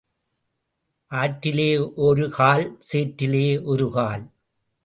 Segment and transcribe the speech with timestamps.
[1.11, 1.69] ஆற்றிலே
[2.07, 4.23] ஒரு கால் சேற்றிலே ஒரு கால்.